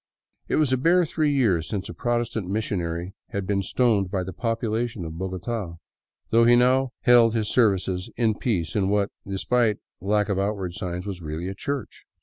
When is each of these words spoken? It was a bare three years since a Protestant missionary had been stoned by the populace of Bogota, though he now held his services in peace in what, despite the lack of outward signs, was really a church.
It 0.47 0.55
was 0.55 0.73
a 0.73 0.77
bare 0.77 1.05
three 1.05 1.31
years 1.31 1.69
since 1.69 1.87
a 1.87 1.93
Protestant 1.93 2.47
missionary 2.49 3.13
had 3.29 3.45
been 3.45 3.61
stoned 3.61 4.09
by 4.09 4.23
the 4.23 4.33
populace 4.33 4.95
of 4.95 5.17
Bogota, 5.19 5.75
though 6.31 6.43
he 6.45 6.55
now 6.55 6.89
held 7.01 7.35
his 7.35 7.49
services 7.53 8.09
in 8.17 8.33
peace 8.33 8.75
in 8.75 8.89
what, 8.89 9.11
despite 9.27 9.77
the 9.99 10.07
lack 10.07 10.27
of 10.27 10.39
outward 10.39 10.73
signs, 10.73 11.05
was 11.05 11.21
really 11.21 11.47
a 11.49 11.53
church. 11.53 12.07